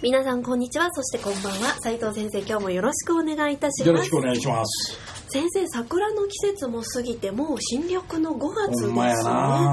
[0.00, 0.92] 皆さんこんにちは。
[0.92, 1.74] そしてこんばんは。
[1.80, 3.88] 斉藤先生今日もよろしくお願いいたします。
[3.88, 4.96] よろしくお願いします。
[5.28, 9.12] 先生桜の季節も過ぎてもう新緑の5月ですね。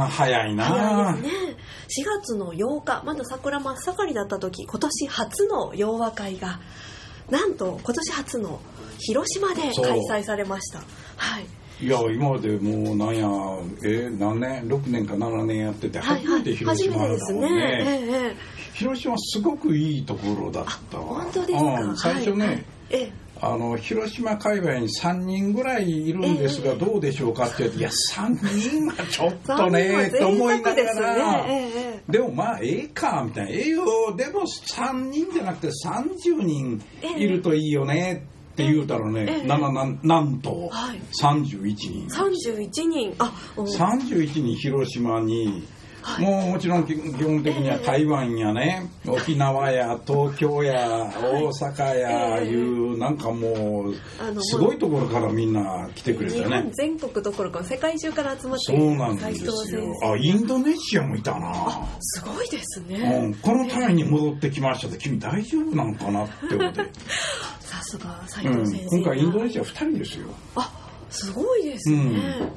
[0.10, 0.66] 早いな。
[0.66, 1.56] 早いですね。
[2.04, 3.04] 4月の8日。
[3.06, 6.60] まだ桜真っ盛りだった時今年初の洋和会が
[7.30, 8.60] なんと今年初の
[8.98, 10.80] 広島で開催されました。
[11.18, 11.46] はい。
[11.86, 13.28] いや今までもうなんや
[13.84, 18.10] えー何年？6年か7年やっててはい初めて広島だもんね,、初めてですね。
[18.24, 21.22] ええ広島すごくいいところだったわ。
[21.22, 23.12] 本当ですか、うん、最初ね、はいはいええ。
[23.42, 26.78] あの広島界隈に3人ぐらいいるんですが、ええ。
[26.78, 31.46] どうでしょうかって言って、いや3人はちょっとねと思いながら、
[32.08, 33.52] でもまあええかみたいな。
[33.52, 36.84] ええよでも3人じゃなくて30人
[37.18, 39.48] いるといいよねって言うたらね、ええ。
[39.48, 41.00] なななんなんとはい。
[41.22, 43.16] 31人、31人。
[43.20, 43.64] あお。
[43.64, 45.66] 31人広島に、
[46.06, 46.24] はい。
[46.24, 53.96] もうもちろん基基本的には台湾やね、沖縄や東京や大阪やええいう、なんかもう
[54.44, 56.62] すごいところからみんな来てくれ日たね。
[56.62, 59.96] 本全国どころか世界中から集まってそうなん斉ですよ。
[60.00, 61.88] 生あインドネシアもいたな。
[62.02, 66.82] すごいですうねん、このタイに戻ってきましたって君大丈夫なのかなって思って、
[67.62, 70.28] さすが斉うん藤先、生、今回インドネシア2人ですよ。
[70.56, 70.72] あ
[71.10, 72.00] すごいですね、う
[72.44, 72.52] ん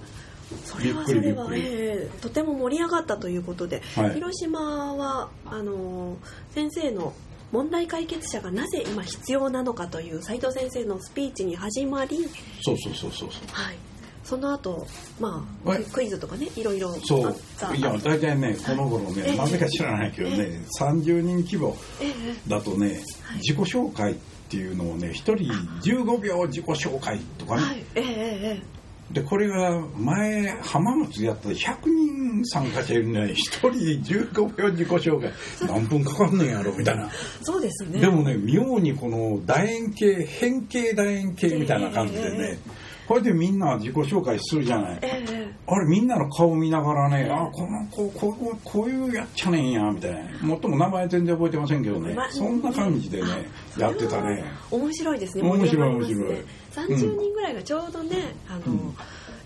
[0.64, 4.14] それはそれは、ええとても盛り上がったということで、はい。
[4.14, 6.16] 広島はあのー
[6.54, 7.12] 先生の
[7.52, 12.28] 問題解決者がなぜ今必要なのかという斉藤先生のスピーチに始まり、
[12.62, 13.42] そうそうそうそうそう。
[13.52, 13.76] はい、
[14.24, 14.86] その後、
[15.18, 15.84] まあはい。
[15.84, 17.76] ククイズとかねいろいろあそう。
[17.76, 19.30] いや大体ねこの頃ええ。
[19.32, 22.12] ねなぜか知らないけどね30人規模ええ。
[22.50, 23.00] だとね
[23.36, 24.16] 自己紹介っ
[24.50, 25.34] ていうのをね1人
[25.82, 27.84] 15秒自己紹介とかね、はい。
[27.94, 28.77] ええええ
[29.12, 35.32] でこれが前浜松でやったら100人参加者いるのに1人15秒自己紹介。
[35.66, 37.08] 何分かかんねんやろみたいな。
[37.42, 38.00] そうですね。
[38.00, 42.58] でもね妙にこの楕円形変形楕円形みたいな感じでね。
[43.06, 44.98] これでみんな自己紹介するじゃない。
[45.00, 50.46] ええあれみんなの顔見ながらね、あこの子こうこういうやっちゃねんやみたいな。
[50.46, 52.14] もっとも名前全然覚えてませんけどね。
[52.14, 53.28] まそんな感じでね
[53.76, 54.44] やってたね。
[54.70, 58.16] 面白いですね面白い盛り上がりますね面30人ぐらいがちょうどね、
[58.48, 58.94] あの、うん。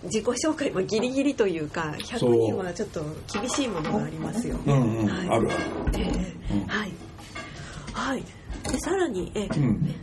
[0.04, 4.56] 自己紹介もギリギリというか100そう人はちょっと厳しいものがありますよ。
[4.58, 4.76] ね、う。
[4.76, 5.28] んうん、はい。
[5.28, 5.60] あるある。
[5.96, 6.00] え
[6.50, 6.54] え。
[6.54, 6.66] うん。
[6.66, 6.92] はい。
[7.92, 8.24] はい。
[8.70, 9.94] でさらにえ、うん。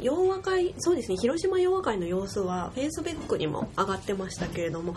[0.00, 4.94] 洋和会そうですね広島洋和会の様子はフェイスブックにも上がってましたけれども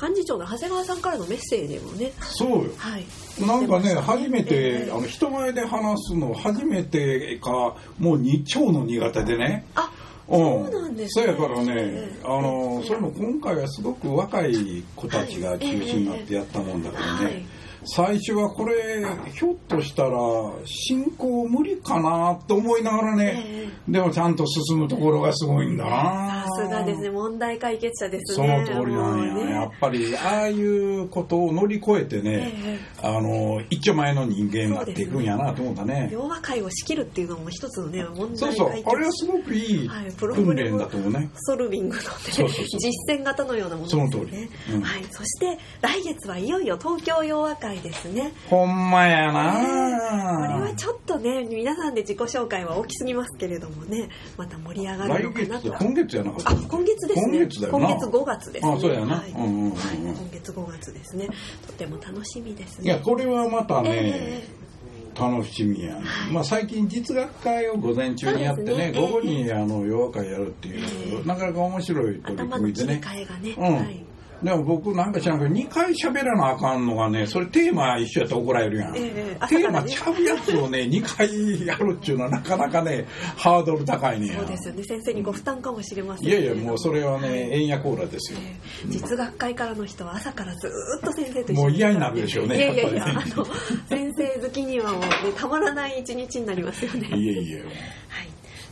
[0.00, 2.12] 幹事長の長谷川さんからのメッセージもね。
[2.20, 2.70] そうよ。
[2.76, 3.04] はい。
[3.40, 4.90] なんかね出ました初めて、ええ。
[4.92, 9.66] あの人前で話すの初めてかもうに超の苦手でね。
[9.74, 9.90] あ
[10.28, 10.38] うん。
[10.38, 11.24] そうなんですね。
[11.26, 12.22] そうやからねええ。
[12.24, 17.44] あのそれも今回はすごく若い子たちが中心になってやったもんだからね、はい
[17.86, 20.18] 最初はこれひょっとしたら
[20.64, 26.44] 進行無理かなと思いながらね、えでもちゃんと進むところがすごいんだな。
[26.46, 29.50] さすがですね問題解決者ですそねの通りなんや、ね。
[29.52, 36.08] やっぱりああいうことを乗り越えてね、えあの一丁前の人間になっていくんやなと思ったね。
[36.12, 38.68] 洋和会を仕切るっていうのも一つのね問そうそう。
[38.70, 42.80] 題解決あれはすごくいい訓練だと思うね、ソルビングの、ね、そうそうそう。
[42.80, 44.10] 実践型のようなものですよね。
[44.10, 44.48] その通り。
[44.74, 44.82] うん。
[44.82, 48.32] はい、そして来月はいよいよ東京洋和会ですね。
[48.48, 55.70] ほんまやこれなはちょっとね皆さんで自己紹介は大きすぎますけれどもねまた盛り上がる来のかなと。
[55.70, 56.30] 月今月やな。
[56.32, 57.38] かったあ今月ですね。
[57.38, 57.88] 今月だよな。
[57.88, 58.72] 今月5月ですね。
[58.72, 59.16] あそうやな。
[59.16, 59.30] はい。
[59.30, 61.28] うんうんうんはい今月5月ですね。
[61.66, 62.84] とても楽しみですね。
[62.84, 64.48] いやこれはまたね、え
[65.18, 65.98] 楽しみや、
[66.32, 68.92] まあ、最近実学会を午前中にやってねね。
[68.92, 71.28] 午後にあの洋和会やるっていう、ええ。
[71.28, 73.00] なかなか面白い取り組みでね。
[73.02, 73.76] 替えがね、うん。
[73.76, 74.04] はい
[74.44, 83.06] でも僕なんか知らんけど2回喋らなあかんのがねそれテーマ一緒やったら怒られるやん、ええ朝テーマちゃうやつをね 2回やるっていうのはなかなかね
[83.36, 84.34] ハードル高いねや。
[84.38, 84.84] そうですよね。
[84.84, 87.22] 先生にご負担かもしれませんいやいやもうそれははい。
[87.22, 88.38] ね円やコーラですよ。
[88.42, 91.60] えー実学会からの人は朝からずーっと先生と一緒に。
[91.62, 93.44] もう嫌になるでしょうねいやいやいやあの
[93.88, 97.08] 先生好きにはもう、ね、たまらない一日になりますよね。
[97.16, 97.64] いえいえはい。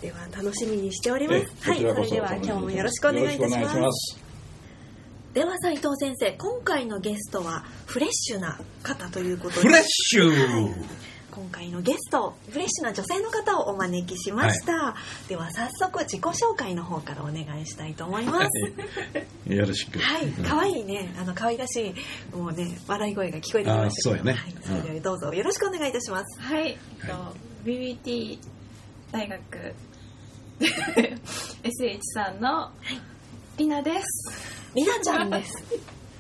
[0.03, 4.32] では楽しみにしておりまえすはいそれでは今日もよろしくお願いいたします
[5.33, 9.69] では斉藤先生今回のゲストはフレッシュな方ということで。
[9.69, 10.75] フレッシュ。
[11.31, 14.95] 今回のゲストフレッシュな女性の方をお招きしました、
[15.31, 19.51] では早速自己紹介の方からお願いしたいと思います。
[19.51, 19.99] よろしく。
[19.99, 20.27] はい。
[20.27, 20.45] うん。
[20.45, 21.15] 可愛いね。
[21.19, 21.95] あの可愛らし
[22.35, 24.33] いもうね笑い声が聞こえてきましたそうやね。
[24.35, 26.77] はい、それではどうぞよろしくお願いいたします、はい、えっ
[27.09, 27.35] と、
[27.65, 28.39] BBT
[29.11, 29.41] 大学
[30.61, 32.71] SH さんの
[33.57, 34.62] りなです。
[34.75, 35.53] りなちゃんです。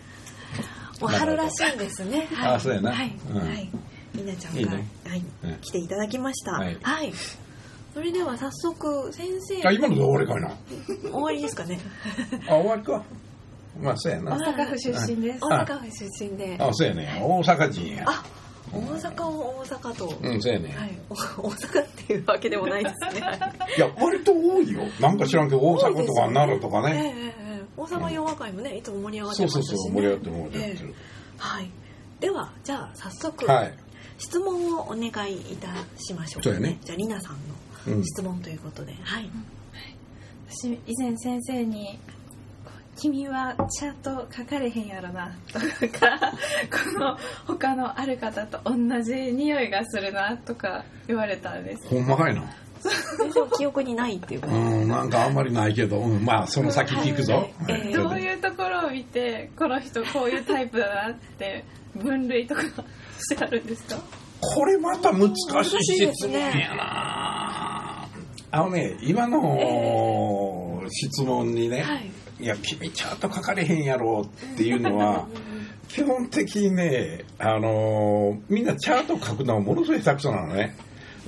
[1.00, 2.28] もう春らしいんですね。
[2.32, 2.54] はい。
[2.54, 2.92] あそうやな。
[2.92, 3.38] はい、うん。
[3.38, 3.68] はい。
[4.14, 4.86] りなちゃんがいいね。
[5.06, 5.24] はい。
[5.44, 5.54] うん。
[5.60, 6.52] 来ていただきました。
[6.52, 6.78] はい。
[7.94, 9.68] それでは早速先生。
[9.68, 10.56] あ、今ので終わりかいな。
[11.10, 11.78] 終わりですかね。
[12.48, 13.02] あ、終わりか。
[13.80, 14.52] まあ、そうや大な。
[14.52, 15.38] 阪府出身です。
[15.42, 16.56] 大阪府出身で。
[16.58, 17.20] あ、そうやね。
[17.22, 18.04] 大阪人や。
[18.06, 18.24] あ
[18.72, 20.74] 大阪を大阪と、うん、そうやね。
[20.74, 21.14] はい、お
[21.48, 23.26] 大阪っていうわけでもないですね。
[23.76, 24.80] いや、割と多いよ。
[24.98, 27.31] なんか知らんけど、大阪とか奈良とかええね。
[27.90, 29.76] ええ大阪洋和会もね、いつも盛り上がってそうますし、ね。
[29.76, 30.94] そうそう、盛り上がってる盛り上がってええる。
[31.38, 31.70] はい。
[32.20, 33.74] では、じゃあ早速、はい。
[34.18, 35.68] 質問をお願いいた
[35.98, 37.36] しましょう、そうやねじゃありなさん
[37.88, 39.28] うんの質問ということで、はい。
[40.48, 41.98] 私以前先生に
[42.64, 45.66] こう「君はちゃんと書かれへんやろな」とか
[46.70, 51.88] 「この他のある方と同じ匂いがするな」とか言われたんです。
[51.88, 52.44] ほんまかいな。
[53.18, 57.34] 全然記憶にないっていうことうん、なんかあんまりないけど、うん、まあ、その先聞くぞ。
[57.34, 61.64] はいはいええどういうところを見てこの人こういうタイプだなって
[61.94, 62.62] 分類とか
[63.20, 63.96] してあるんですか？
[64.40, 68.08] これまた難しいいですね質問やな。
[68.54, 72.10] あのね、今の質問にね、はい。
[72.40, 75.26] いや、君ちゃんと書かれへんやろっていうのは、
[75.88, 80.76] 基本的にね、あのーみんなチャート書くのはものすごい下手くそなのね。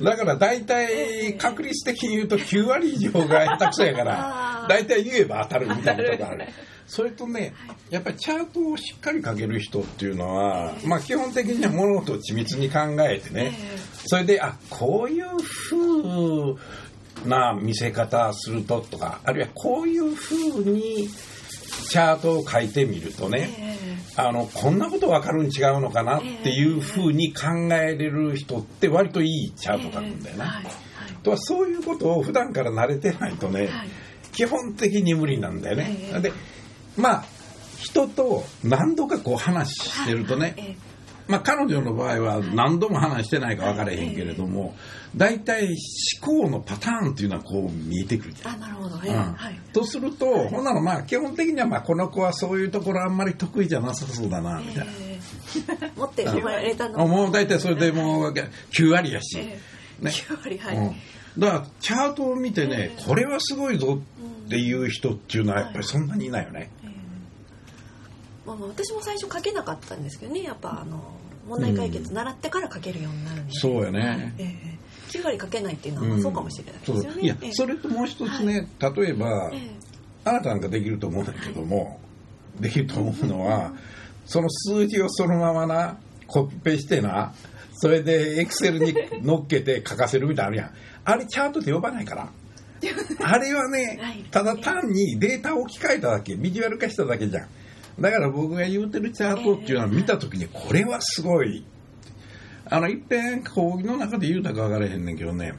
[0.00, 6.18] だから大体確率的に言うと9割以上が下手くそやかあらー、大体言えば当たるみたいなとこある。
[6.18, 6.48] 当たる。
[6.86, 7.54] それとね、
[7.90, 13.56] やっぱりチャートをしっかり書ける人っていうのは、まあ基本的には物事を緻密に考えてね、
[14.06, 15.26] それで、あ、こういう
[15.70, 21.08] 風な見せ方するととか、あるいはこういう風に
[21.88, 23.74] チャートを書いてみるとね、え
[24.16, 30.42] あの、こんなことわかるん違うのかなっていう風に考えれる人って割といいチャート書くんだよね。
[30.42, 30.64] はい。
[31.22, 33.88] とはそういうことを普段から慣れてないとね、はい。
[34.32, 35.96] 基本的に無理なんだよね。
[36.12, 36.32] ええで、
[36.96, 37.24] まあ、
[37.80, 40.93] 人と何度かこう話してるとね、ええ
[41.26, 44.76] まあ彼女の場合は何度も話してないか分からへんけれども、
[45.16, 45.74] 大体
[46.20, 48.54] 思考のパターンっていうのはこう見えてくるじゃん。
[48.54, 48.96] あ、なるほど。
[49.04, 49.60] ええうんはい。
[49.72, 54.92] とすると、ほんならまあ基本的にはまあこの子はそういうところあんまり得意じゃなさそうだな、みたいな。
[54.92, 55.18] え
[55.82, 58.34] え持って生まれたのもう大体それでもう
[58.72, 59.38] 9割やし。
[59.38, 59.60] え
[60.02, 60.76] えね9割はい。
[60.76, 60.96] うん
[61.38, 64.00] だからチャートを見てね、これはすごいぞ
[64.46, 66.70] っていう人っていうのはやっぱりそんなにいないよね。
[68.46, 70.42] ええまあ、まあ私も最初書けなかったんですけどね。
[70.42, 71.02] やっぱあの
[71.48, 74.34] 問題解決習ってから書けるようになるんで、そうやね。
[74.38, 74.74] ええ
[75.14, 77.22] 9割書けないっていうのはまあそうかもしれないですよね、そう。
[77.22, 79.70] いやええ、それともう一つね、例えば、ええ。
[80.24, 82.00] あなたなんかできると思うんだけども、
[82.58, 83.72] できると思うのは、
[84.26, 87.32] その数字をそのままな、コピペしてな、
[87.74, 90.70] それでエクセルに乗っけて書かせるみたいなのあるやん。
[91.04, 92.32] あれチャートで呼ばないから。
[93.22, 97.48] あれはねはい、ただ単にデータを置き換えただけ、ビジュアル化しただけじゃん。
[97.98, 101.64] だから僕が言うてるチャートっていうのは見たときに、これはすごい。
[102.66, 105.54] あの、いっぺん講義の中で言うたか分からへんねんけどね、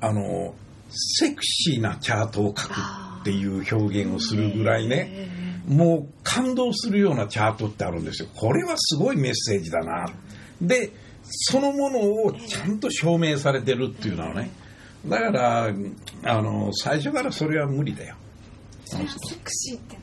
[0.00, 0.54] あの、
[0.90, 2.72] セクシーなチャートを書く
[3.20, 8.28] っていう表現をするぐらいね、えもう感動するようなチャートってあるんですよ。
[8.34, 10.10] これはすごいメッセージだな。
[10.60, 10.92] で、
[11.22, 14.50] そのものをちゃんと証明されてるっていうのはね。
[15.06, 15.66] だから、
[16.24, 18.16] あの、最初からそれは無理だよ。
[18.84, 19.96] セクシーって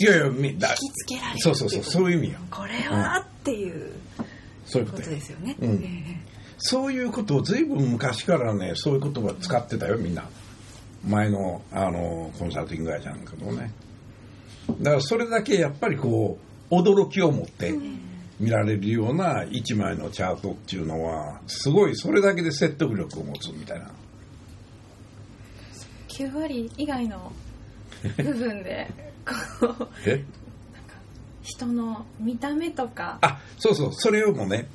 [0.00, 2.38] いやいや、引きつけられるそうそうそう、そういう意味よ。
[2.50, 4.24] これはっていうこ
[4.64, 6.22] そういうことですよね、うんえ
[6.64, 10.28] そういうことを随分昔からね、そういう言葉使ってたよ、みんな。
[11.04, 13.72] 前の、あの、コンサルティング会社なんかでもね。
[14.80, 16.38] だからそれだけやっぱりこ
[16.70, 17.74] う、驚きを持って
[18.38, 23.90] 見られるような一枚のチャートっていうのは、すごいそれだけで説得力を持つみたいな。
[26.08, 27.32] 9割以外の
[28.18, 28.88] 部分で
[29.24, 30.24] こうえ？
[31.42, 33.18] 人の見た目とか。
[33.20, 34.68] あ、そうそう、それをもね、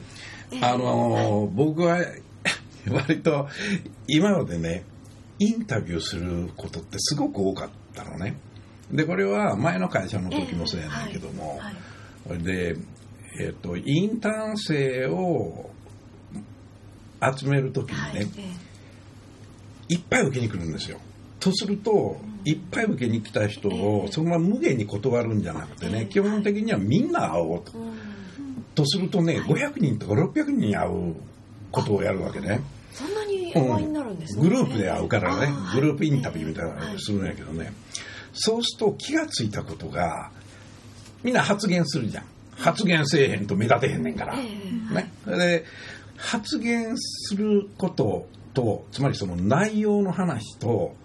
[0.51, 0.66] ええ。
[0.66, 2.00] あのー僕は
[2.89, 3.48] 割と
[4.08, 4.84] 今までね
[5.39, 8.38] インタビューすることってすごく多かったのね。
[8.92, 11.74] でこれは前の会社の時もそうやねんけども、はい。
[12.25, 12.77] それで、
[13.42, 15.70] えっとインターン生を
[17.38, 18.42] 集める時にね、はいえ
[19.89, 19.94] え。
[19.94, 21.00] いっぱい受けに来るんですよ。
[21.39, 24.12] とすると、いっぱい受けに来た人をええ。
[24.12, 27.77] そのまま無限に断るんじゃなくてね、ええ基本的にはみんな会おうと。
[27.77, 28.18] うん
[28.77, 29.50] とするとね、はい。
[29.50, 31.16] 500人とか600人会う
[31.72, 32.62] ことをやるわけね。
[32.94, 35.51] そんなにになるんですね、グループで会うからね。
[35.74, 37.74] グループインタビューみたいなのをするんやけどね、
[38.34, 40.32] そうすると気がついたことが
[41.24, 42.24] みんな発言するじゃん。
[42.56, 44.44] 発言せえへんと目立てへんねんから、え
[44.92, 44.96] え。
[44.96, 45.66] ね、で
[46.16, 50.96] 発言することとつまりその内容の話と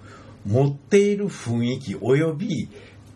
[0.46, 2.68] 持っている雰囲気および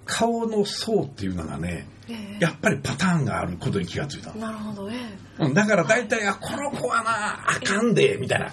[0.04, 4.94] 顔の層っていうのがねええやっぱりパターンがあることに気がついたのなるほどえ
[5.38, 8.52] うんだから大体、あ、この子はな、あかんで、みたいな。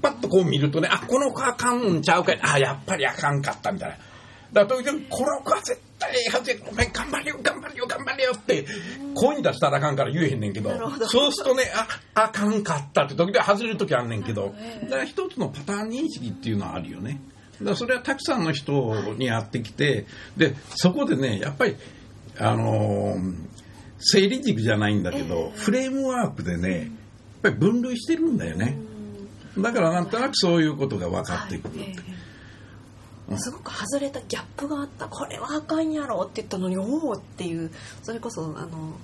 [0.00, 2.40] パッとこう見るとね、あ、この子あかんちゃうかい。
[2.40, 3.96] あ、やっぱりあかんかった、みたいな。
[4.52, 6.56] だから、時々、この子は絶対ええはずや。
[6.70, 8.64] お前頑張れよ、頑張れよ、頑張れよって、
[9.14, 10.70] 声に出したらあかんから言えへんねんけど
[11.08, 17.20] そうするとね、あ、あかんかったって時々外れる時あんねんけどえ、えだから一つのパターン認識っていうのはあるよね。
[17.62, 21.76] だそれはたくさんの人にやってきて、で、そこでね、やっぱり、
[22.38, 23.48] あのー
[24.00, 26.88] 整理軸じゃないんだけど、フレームワークでね、やっ
[27.42, 28.78] ぱり分類してるんだよね。
[29.58, 31.84] だからなんとなくそういうことが分かってくる
[33.36, 35.08] すごく外れたギャップがあった。
[35.08, 37.70] これはあかんやろって言ったのにおおっていう
[38.02, 38.94] それこそあの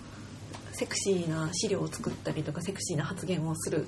[0.73, 3.87] セクシーな資料を作ったりとかセクシーな発言をする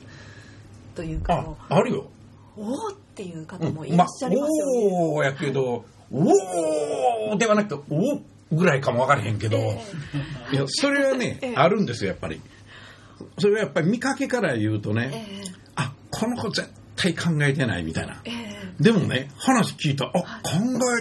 [0.94, 1.54] というか。
[1.68, 2.10] あ、あるよ。
[2.56, 2.76] おおっ
[3.16, 4.88] ていう方もいまあらっしゃいますよね。
[4.92, 8.20] おーやけど、おーではなくて、おー
[8.52, 9.82] ぐらいかも分からへんけど、え
[10.52, 12.40] いや、それはねえ、えあるんですよ、やっぱり。
[13.38, 15.44] それはやっぱり見かけから言うとえね、え
[15.74, 18.20] あ、この子絶対考えてないみたいな。
[18.24, 20.50] ええでもね、話聞いたら、あ、考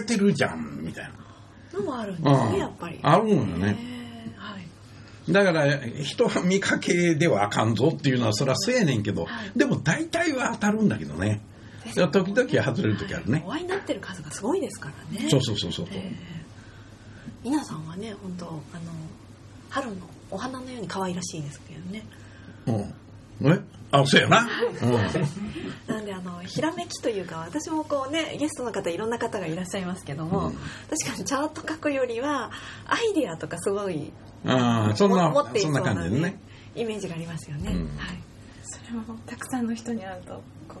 [0.00, 1.78] えてるじゃん、みたいな。
[1.78, 2.98] のもあるんですね、うんやっぱり。
[3.02, 3.76] あるのよね。
[3.78, 4.66] ええはい
[5.28, 11.40] だから、人は見かけではあかんぞっていうのは、それはそうやねんけど、はいでも大体は当たるんだけどね。
[11.94, 15.28] 時々外れる時あるねお会いになってる数がすごいですからね。
[15.30, 15.86] そうそうそうそう。
[15.90, 16.46] ええ
[17.44, 18.60] 皆さんはね本当あの
[19.70, 19.96] 春の
[20.30, 22.04] お花のように可愛らしいですけどね。
[22.66, 23.52] うん。
[23.52, 23.60] え？
[23.92, 24.48] あ、そうやな。
[24.82, 25.94] うん。
[25.94, 30.52] なんであのひらめきというか私もこうねゲストの方いろんな方がいらっしゃいますけども、うん
[30.90, 32.50] 確かにチャート書くよりは
[32.86, 34.12] アイディアとかすごい
[34.44, 36.40] ああ、そんな持ってい、そんなそうなね感じでね。
[36.74, 37.72] イメージがありますよね。
[37.72, 38.18] うんはい。
[38.64, 40.34] それもたくさんの人に会うと
[40.68, 40.80] こ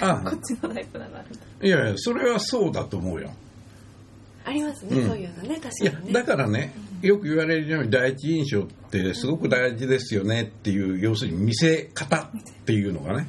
[0.00, 1.24] あこっちのタイプだない
[1.62, 3.30] いやいや、それはそうだと思うよ。
[4.44, 6.12] ありますね、うんそういうのね確かにね。
[6.12, 12.30] だからね、よく言われるように第一印象ってすごく大事ですよねっていう、要するに見せ方っ
[12.64, 13.28] ていうのがね。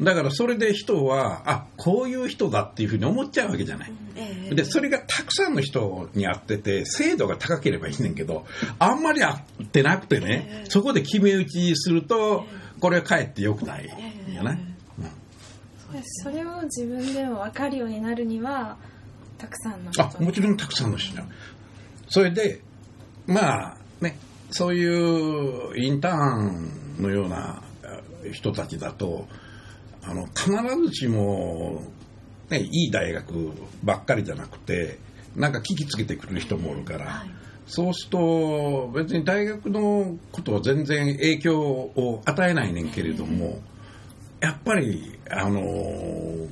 [0.00, 3.92] だからそれで人は、あ、こういう人だっていうふうに思っちゃうわけじゃない。
[4.16, 8.46] ええで、それがたくさんの人に会ってて、精度が高ければいいねんけど、
[8.78, 12.46] あんまり会ってなくてねえ、えそこで決め打ちすると、
[12.80, 14.74] これはかえって良くないよね。
[16.04, 18.76] それを自分でも分かるようになるには
[19.38, 21.20] たくさんの人あ、もちろんたくさんの人。
[22.08, 22.60] それで、
[23.26, 24.16] まあね、
[24.50, 27.62] そういうインターンのような
[28.24, 29.26] え人たちだと、
[30.02, 30.50] あの、必
[30.88, 31.82] ずしも、
[32.50, 34.98] ね、いい大学ばっかりじゃなくて、
[35.36, 37.30] なんか聞きつけてくる人もおるから、はい。
[37.66, 43.60] そうすると、別に大学のことは全然影響を与えないねんけれども、
[44.42, 46.48] やっぱり、あのー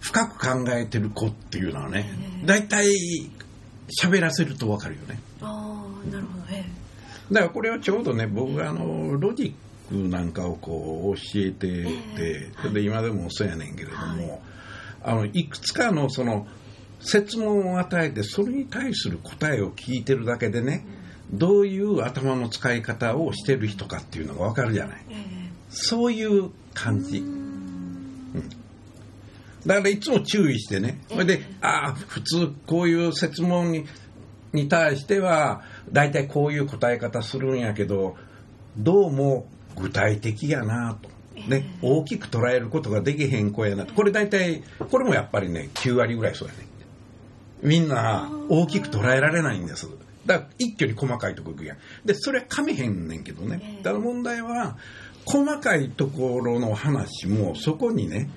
[0.00, 2.04] 深く考えてる子っていうのはね、
[2.44, 2.86] 大体
[4.02, 5.18] 喋らせるとわかるよね。
[5.40, 6.44] ああなるほど。
[6.52, 6.62] え
[7.32, 9.56] だからこれはちょうどね、僕があの、ロジ
[9.88, 11.84] ックなんかをこう教えて
[12.16, 14.42] て、それで今でもそうやねんけれども、
[15.02, 16.46] あの、いくつかのその、
[17.00, 20.84] 説問を与えて、それに対する答えを聞いてるだけでね、
[21.32, 25.04] どういう頭の使い方をしてる人かっていうのがわかるじゃない。
[25.08, 25.43] ええ
[25.74, 27.24] そういう感じ。
[29.66, 31.00] だからいつも注意してね。
[31.08, 33.86] それで、ああ、普通こういう説問に
[34.54, 35.62] に対しては、
[35.92, 38.16] 大体こういう答え方するんやけど、
[38.78, 41.10] どうも具体的やなと。
[41.48, 43.92] ね、大きく捉えることができへん子やなと。
[43.92, 46.60] これ大体、これもやっぱりね、9割ぐらいそうやね。
[47.62, 49.88] みんな大きく捉えられないんです。
[50.26, 51.78] だから一挙に細かいとこ行くやん。
[52.04, 53.80] で、それは噛めへんねんけどね。
[53.82, 54.78] だから問題は、
[55.26, 58.28] 細かいところの話もそこにね、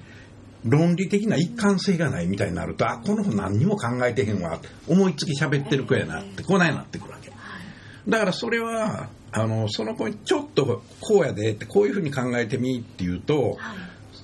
[0.65, 7.31] 論理的な一貫性がないみたいになると、あ、この子何にも考えてへんわ、思いつき喋ってる子やなって、こないなってくるわけ。
[8.07, 13.77] だからそれは、あの、その子にちょっとこうやでって、こういうふうに考えてみって言うと、はい。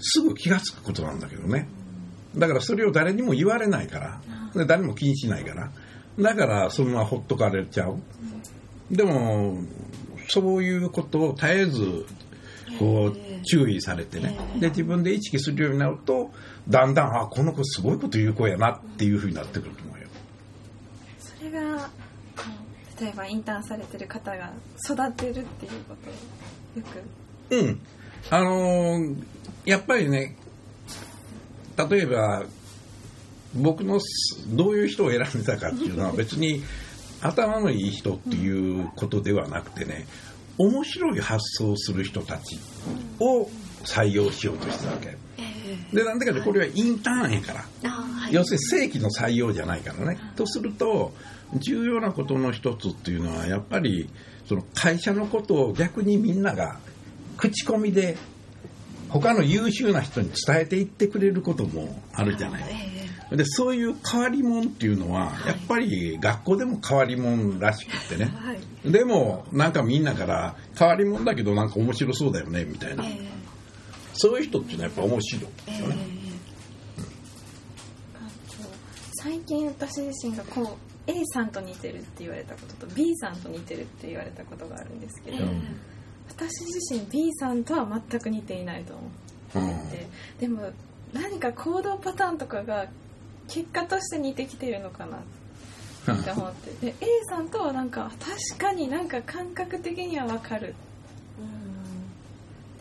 [0.06, 1.68] すぐ気がつくことなんだけどね。
[2.36, 4.22] だからそれを誰にも言われないから、
[4.54, 5.72] で誰も気にしないから、
[6.20, 8.00] だからそのままほっとかれちゃう。
[8.92, 9.60] でも、
[10.28, 12.06] そういうことを絶えず、
[12.80, 14.38] こう、注意されてね。
[14.60, 16.32] で、自分で意識するようになると、
[16.68, 20.08] だんだん、あ、この子すごいこと言う子やなっていうふうになってくると思うよ。
[21.20, 21.90] それが
[23.00, 24.54] 例えばインターンされてる方が
[24.86, 26.10] 育てるっていうこと
[26.80, 26.86] をよ
[27.50, 27.80] くうん。
[28.30, 29.24] あのー
[29.66, 30.36] やっぱりね
[31.90, 32.44] 例えば
[33.56, 36.64] 僕のすどういう人を選んでたかっていうのは別に
[37.22, 40.06] 頭のいい人っていうことではなくてね
[40.58, 42.60] 面白い発想をする人たち
[43.20, 43.50] を
[43.84, 45.18] 採用しようとしてたわけ。
[45.94, 47.66] でなんでかってこれはインターンやから。
[47.86, 48.34] あはい。
[48.34, 50.18] 要するに正規の採用じゃないからね。
[50.36, 51.14] とすると
[51.56, 54.10] 重要なことの一つっていうのはやっぱり
[54.48, 56.80] その会社のことを逆にみんなが
[57.38, 58.18] 口コミで
[59.10, 62.93] 他の優秀な人に伝えていってくれることもあるじゃない。
[63.34, 68.32] えでそういう変わり者っていうのはやっぱり学校でも変わり者らしくってね。
[68.32, 68.92] えはい。
[68.92, 73.04] でもなんかみんなから変わり者だけどなんか面白そうだよねみたいな。
[73.04, 73.20] え
[74.14, 75.96] そういう人っていうのはやっぱ面白いえですよね。
[78.14, 78.70] あと
[79.14, 85.38] 最近私自身がこう A さんと似てるって言われたことと B さんと似てるって言われたことがあるんですけど、
[86.30, 88.94] 私自身 B さんとは全く似ていないと
[89.56, 89.88] 思うん。
[89.88, 90.08] って
[90.40, 90.70] でも
[91.14, 92.88] 何か行動パターンとかが
[93.48, 95.18] 結果として似てきてるのかな？
[95.18, 96.92] って思って。
[96.92, 100.76] で A さんとはなんか確かになんか感覚的には分かる。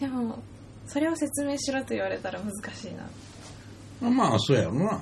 [0.00, 0.38] でも
[0.86, 4.10] それを説明しろと言われたら難しいな。
[4.10, 5.00] まあ、そうやろな。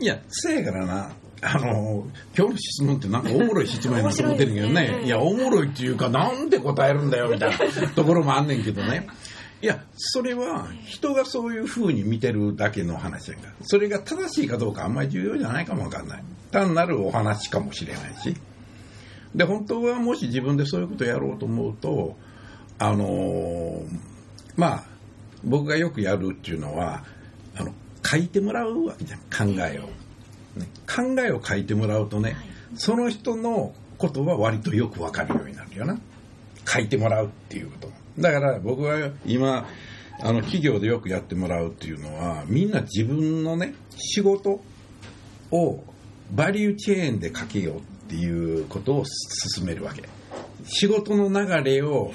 [0.00, 1.12] いや、せやからな、
[1.42, 4.72] あの、今日の質問ってなんかおもろい質問やなと思ってるけどね。
[4.72, 9.06] ねいや、おもろいっていうか、なんで答えるんだよ、みたいなところもあんねんけどね。
[9.64, 13.52] いや、それは人がそういう風に見てるだけの話やから。
[13.62, 16.24] それが正しいかどうかあんまり重要じゃないかもわかんない。
[16.50, 18.36] 単なるお話かもしれないし。
[19.34, 22.14] で、本当はもし自分でそういうことやろうと思うと、
[22.78, 23.84] あのー
[24.54, 24.84] まあ、
[25.42, 27.02] 僕がよくやるっていうのは、
[27.56, 27.72] あの、
[28.04, 29.84] 書いてもらうわけじゃん、考えを。
[30.60, 32.36] ね、考えを書いてもらうとね、
[32.76, 35.98] その人のことは割とよくわかるようになるよな。
[36.66, 38.03] 書いてもらうっていうこと。
[38.18, 39.66] だから僕は今、
[40.20, 44.60] あの、企業でよくやってもらうっていうのは、みんな自分のね、仕事
[45.50, 45.82] を
[46.32, 50.04] バリューチェーンでかけようっていうことを進めるわけ。
[50.64, 52.12] 仕事の流れを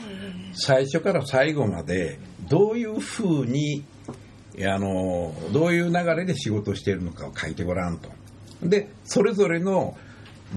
[0.53, 2.19] 最初から最後まで
[2.49, 3.85] どういうふうに
[4.65, 8.09] あのどういう流れで仕事をしているのかを書いてごらんと。
[8.63, 9.97] で、それぞれの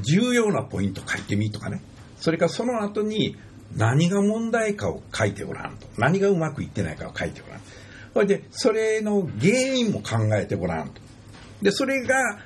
[0.00, 1.82] 重要なポイント書いてみとかね。
[2.18, 3.36] それからその後に
[3.76, 5.86] 何が問題かを書いてごらんと。
[5.98, 7.60] 何がうまくいってないかを書いてごらん。
[8.12, 11.00] それで、それの原因も考えてごらんと。
[11.62, 12.40] で、それが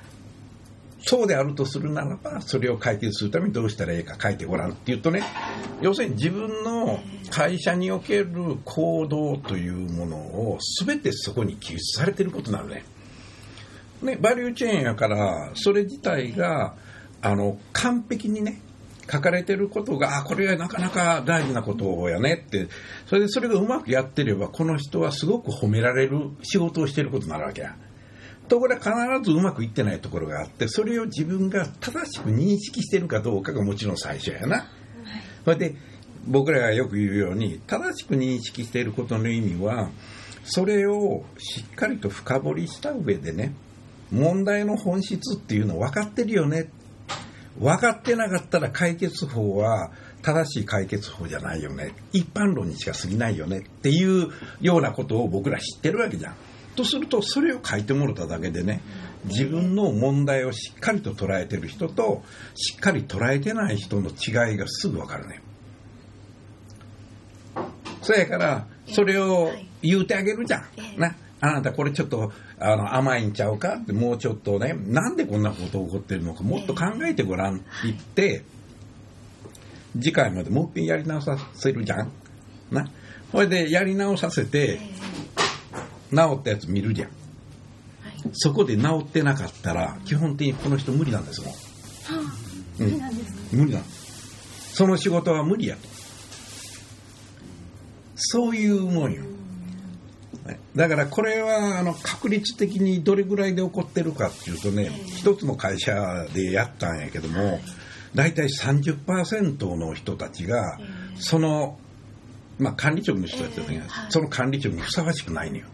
[1.07, 5.23] そうであるとするならば、それを解決するためにどうしたらいいか書いてごらんって言うとね、
[5.81, 12.83] 要するに自分の会社における行動というものを全てそこに記述されてることなるね。
[14.01, 16.75] ね、バリューチェーンやから、それ自体が、
[17.21, 18.61] あの、完璧にね、
[19.09, 22.67] 書かれてることが、あ、これはなかなか大事なことやねって、
[23.05, 27.75] それでそれがうまくやってれば、この人はすごく褒められる仕事をしてることになるわけや。
[28.47, 34.69] ところが必ずうまくいってないところがあって、それを自分が正しく認識してるかどうかがもちろん最初やな。
[35.43, 35.75] それで、
[36.25, 39.89] 僕らがよく言うように、正しく認識していることの意味は、
[40.43, 43.53] それをしっかりと深掘りした上でね、
[44.11, 46.69] 問題の本質っていうの分かってるよね。
[47.59, 49.91] 分かってなかったら解決法は
[50.21, 51.93] 正しい解決法じゃないよね。
[52.11, 54.29] 一般論にしか過ぎないよねっていう
[54.61, 56.35] ようなことを僕ら知ってるわけじゃん。
[56.75, 58.81] とすると、それを書いてもらっただけでね、
[59.25, 62.23] 自分の問題をしっかりと捉えてる人と、
[62.55, 65.41] しっかり捉えてない人の違いがすぐ分かるね。
[68.03, 70.65] そやから、それを言うてあげるじゃん。
[70.97, 71.15] な。
[71.39, 73.75] あなたこれちょっとあの甘いんちゃうか？
[73.75, 78.43] ってもうちょっとねなんでこんなこと起こってるのかもっと考えてごらんって言って、
[79.93, 82.11] 次回までもう一遍やり直させるじゃん？
[82.71, 82.89] な？
[83.31, 84.79] それでやり直させて
[86.09, 87.09] 治ったやつ見るじゃん。
[88.33, 91.53] そこで治ってなかったら基本的にこの人無理なんですもん。
[92.79, 95.87] 無理なんです無理なのその仕事は無理やと。
[98.15, 99.23] そういうもんよ
[100.75, 107.59] だからこれはあの確率的にどれぐらいで起こってるかっていうとね一つの会社でやったんやけども
[108.15, 110.79] 大体30%の人たちが
[111.15, 111.77] その、
[112.59, 115.65] まあ、管理職の人たちだねその管理職にふさわしくないのよ。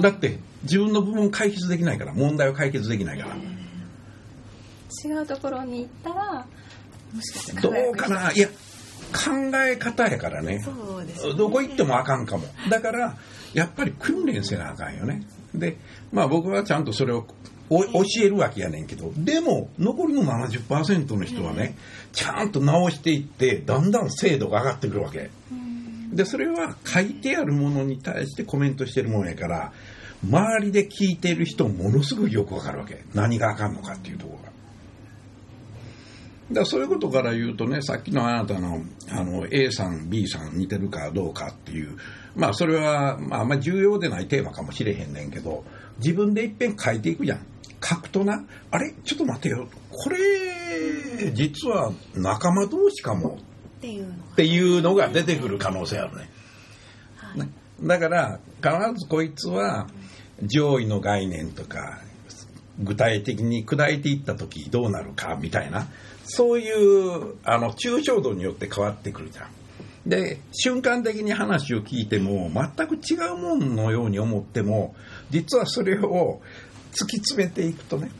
[0.00, 3.36] だって自分の部分解決できないから問題を解決できないから。
[5.04, 6.46] 違うところに行ったら
[7.14, 8.32] もしかしてどうかな？
[8.32, 10.60] いや考え方やからね。
[10.60, 11.34] そうですね。
[11.34, 12.44] どこ行ってもあかんかも。
[12.70, 13.16] だから
[13.54, 15.22] やっぱり訓練せなあかんよね。
[15.54, 15.76] で
[16.12, 17.26] まあ僕はちゃんとそれを
[17.68, 21.76] お教えるわけやねんけどでも残りの70%の人はね
[22.12, 25.30] ちゃんと直していってだんだん精度が上がってくるわけ。
[26.12, 29.72] でそれは書いてあるものに対してコメントしてるもんやから
[30.22, 33.04] 周りで聞いてる人ものすごいよくわかるわけ。
[33.14, 34.52] 何があかんのかっていうところが。
[36.50, 41.96] だからそういうことから言うとねさっきのあなたのあの A さん B さん似てるかどうかっていう
[42.34, 45.64] まあそれは、まあ、あんまり重要でないテーマかもしれへんねんけど
[45.98, 47.46] 自分でいっぺん書いていくじゃん。
[47.84, 48.92] 書くとなあれ？
[49.04, 49.68] ちょっと待てよ。
[49.90, 53.38] これ実は仲間同士かも。
[53.78, 56.30] っていうのが出てくる可能性あるね。
[57.16, 57.40] はい。
[57.40, 57.48] ね
[57.82, 59.88] だから必ずこいつは
[60.42, 61.98] 上位の概念とか
[62.78, 65.88] 具体的に砕いていった時どうなるかみたいな。
[66.24, 69.48] そういうあの抽象度によって変わってくるじゃん。
[70.06, 74.96] で瞬間的に話を聞いても全く違うもんのように思っても
[75.30, 76.40] 実はそれを
[76.92, 78.10] 突き詰めていくとね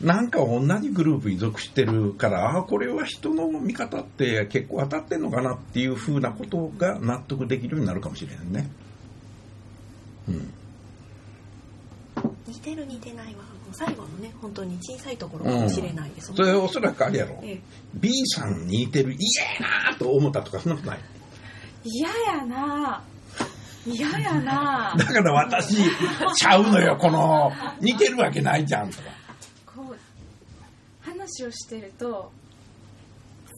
[0.00, 8.70] なんか同じグループに属してるからああこれは人の見方って結構当たってんのかなっていうふうなことが納得できるようになるかもしれないね。
[10.28, 10.52] うん。
[12.46, 17.38] 似てる似てないは最後のね本当に小さいところかもしれないです、それおそらくあれやろ。
[17.42, 17.60] ええ。
[17.94, 21.00] B さんに似てる嫌やなと思ったとかそんなことない
[21.86, 23.02] 嫌やな。
[23.86, 24.94] 嫌やな。
[24.98, 25.76] だから私
[26.34, 28.90] ちゃうのよこの似てるわけないじゃん。
[28.90, 29.02] とか
[29.64, 29.96] こう
[31.08, 32.32] 話をしてると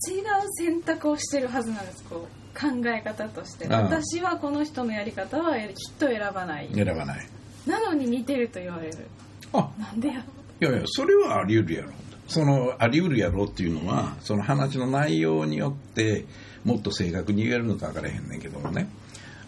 [0.09, 0.25] 違う
[0.57, 2.05] 選択をしてるはずなんです。
[2.05, 3.65] こう考え方として。
[3.65, 3.73] うん。
[3.73, 6.69] 私はこの人のやり方はきっと選ばない。
[6.75, 7.27] 選ばない。
[7.67, 9.07] なのに似てると言われる。
[9.53, 9.71] あ。
[9.79, 10.15] なんでや？
[10.61, 11.93] ろいやいやそれはあり得るやろ。
[12.27, 16.27] そのあり得るやろっていうのはその話の内容によって
[16.69, 18.89] もっと正確に言えるのか分からへんねんけどもね。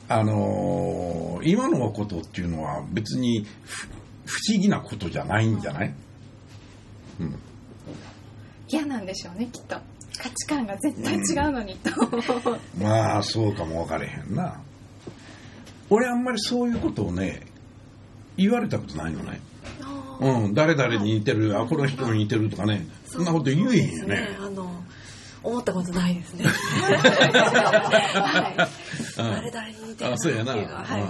[0.09, 3.89] あのー今のことっていうのは別にふ
[4.27, 5.95] 不思議なことじゃないんじゃない？
[7.21, 7.35] うん。
[8.69, 9.77] 嫌なんでしょうねきっと。
[10.23, 11.77] 価値観が絶対違うのに。
[11.77, 11.91] と
[12.79, 14.61] まあそうかも分かれへんな。
[15.89, 17.41] 俺あんまりそういうことをね
[18.37, 19.41] 言われたことないのね。
[20.21, 20.55] うん。
[20.55, 22.87] 誰々に似てるあこの人に似てるとかね。
[23.07, 24.29] そんなこと言えへんよね。
[24.39, 24.71] あの
[25.43, 26.45] 思ったことないですね。
[26.47, 26.53] は
[28.57, 28.61] い。
[28.61, 28.63] う
[29.23, 31.03] ん誰々に似てるあそうやな、ははい。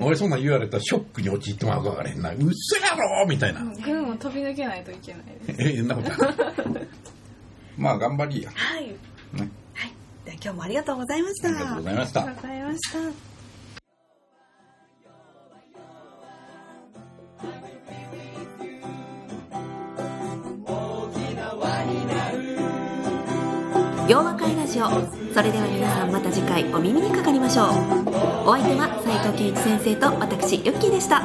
[0.00, 2.44] 俺そんなん言われたらショックに陥ってもらうからへんな嘘
[2.80, 6.10] やろみたいな、群を飛び抜けないといけないですえなこと
[7.78, 8.86] まあ頑張りやはい。
[8.88, 8.96] ね
[9.74, 9.92] はい。
[10.24, 11.48] では今日もありがとうございました。
[11.48, 13.27] ありがとうございましたありがとうございました
[25.34, 27.68] それでは皆さんまた次回お耳にかかりましょう。
[28.48, 31.22] お相手は斉藤健一先生と私ユッキーでした。